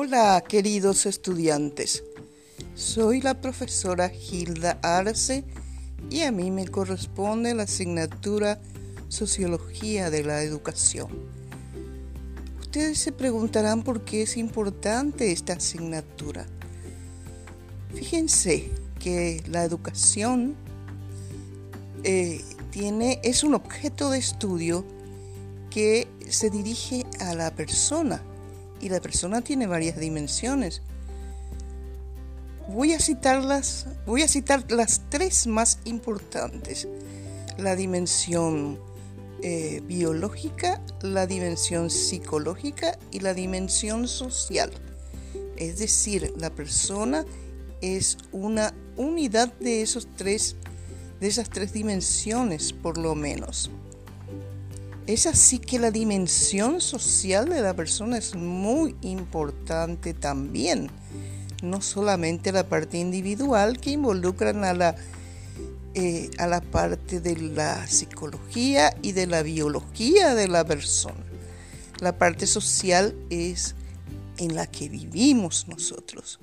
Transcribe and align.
Hola 0.00 0.44
queridos 0.48 1.06
estudiantes, 1.06 2.04
soy 2.76 3.20
la 3.20 3.40
profesora 3.40 4.08
Gilda 4.08 4.78
Arce 4.80 5.42
y 6.08 6.20
a 6.20 6.30
mí 6.30 6.52
me 6.52 6.68
corresponde 6.68 7.52
la 7.52 7.64
asignatura 7.64 8.60
Sociología 9.08 10.08
de 10.08 10.22
la 10.22 10.44
Educación. 10.44 11.08
Ustedes 12.60 13.00
se 13.00 13.10
preguntarán 13.10 13.82
por 13.82 14.04
qué 14.04 14.22
es 14.22 14.36
importante 14.36 15.32
esta 15.32 15.54
asignatura. 15.54 16.46
Fíjense 17.92 18.70
que 19.00 19.42
la 19.48 19.64
educación 19.64 20.54
eh, 22.04 22.44
tiene, 22.70 23.18
es 23.24 23.42
un 23.42 23.54
objeto 23.54 24.10
de 24.10 24.18
estudio 24.18 24.84
que 25.70 26.06
se 26.28 26.50
dirige 26.50 27.04
a 27.18 27.34
la 27.34 27.50
persona 27.50 28.22
y 28.80 28.88
la 28.88 29.00
persona 29.00 29.40
tiene 29.40 29.66
varias 29.66 29.98
dimensiones. 29.98 30.82
Voy 32.68 32.92
a 32.92 33.00
citarlas, 33.00 33.86
voy 34.06 34.22
a 34.22 34.28
citar 34.28 34.70
las 34.70 35.02
tres 35.08 35.46
más 35.46 35.78
importantes. 35.84 36.86
La 37.56 37.76
dimensión 37.76 38.78
eh, 39.42 39.82
biológica, 39.86 40.82
la 41.00 41.26
dimensión 41.26 41.90
psicológica 41.90 42.98
y 43.10 43.20
la 43.20 43.34
dimensión 43.34 44.06
social. 44.06 44.70
Es 45.56 45.78
decir, 45.78 46.34
la 46.36 46.50
persona 46.50 47.24
es 47.80 48.18
una 48.32 48.74
unidad 48.96 49.52
de 49.54 49.82
esos 49.82 50.08
tres, 50.16 50.56
de 51.20 51.28
esas 51.28 51.50
tres 51.50 51.72
dimensiones, 51.72 52.72
por 52.72 52.98
lo 52.98 53.14
menos. 53.14 53.70
Es 55.08 55.26
así 55.26 55.58
que 55.58 55.78
la 55.78 55.90
dimensión 55.90 56.82
social 56.82 57.48
de 57.48 57.62
la 57.62 57.74
persona 57.74 58.18
es 58.18 58.34
muy 58.34 58.94
importante 59.00 60.12
también. 60.12 60.90
No 61.62 61.80
solamente 61.80 62.52
la 62.52 62.68
parte 62.68 62.98
individual 62.98 63.80
que 63.80 63.92
involucran 63.92 64.64
a 64.64 64.74
la, 64.74 64.96
eh, 65.94 66.28
a 66.36 66.46
la 66.46 66.60
parte 66.60 67.20
de 67.20 67.38
la 67.38 67.86
psicología 67.86 68.94
y 69.00 69.12
de 69.12 69.26
la 69.26 69.42
biología 69.42 70.34
de 70.34 70.46
la 70.46 70.66
persona. 70.66 71.24
La 72.00 72.18
parte 72.18 72.46
social 72.46 73.16
es 73.30 73.76
en 74.36 74.54
la 74.54 74.66
que 74.66 74.90
vivimos 74.90 75.68
nosotros. 75.68 76.38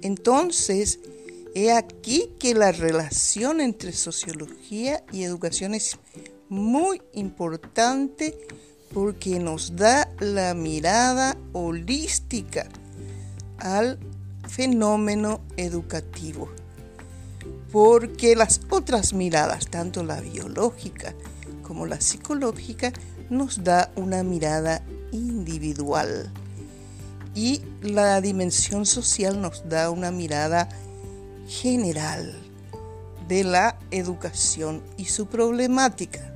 Entonces, 0.00 0.98
he 1.54 1.70
aquí 1.70 2.30
que 2.40 2.54
la 2.54 2.72
relación 2.72 3.60
entre 3.60 3.92
sociología 3.92 5.04
y 5.12 5.22
educación 5.22 5.74
es 5.74 6.00
muy 6.52 7.00
importante 7.14 8.38
porque 8.92 9.38
nos 9.38 9.74
da 9.74 10.12
la 10.20 10.52
mirada 10.52 11.34
holística 11.54 12.66
al 13.56 13.98
fenómeno 14.46 15.40
educativo. 15.56 16.50
Porque 17.72 18.36
las 18.36 18.60
otras 18.68 19.14
miradas, 19.14 19.68
tanto 19.68 20.04
la 20.04 20.20
biológica 20.20 21.14
como 21.62 21.86
la 21.86 22.02
psicológica, 22.02 22.92
nos 23.30 23.64
da 23.64 23.90
una 23.96 24.22
mirada 24.22 24.84
individual. 25.10 26.30
Y 27.34 27.62
la 27.80 28.20
dimensión 28.20 28.84
social 28.84 29.40
nos 29.40 29.66
da 29.70 29.88
una 29.88 30.10
mirada 30.10 30.68
general 31.48 32.38
de 33.26 33.42
la 33.42 33.78
educación 33.90 34.82
y 34.98 35.06
su 35.06 35.28
problemática. 35.28 36.28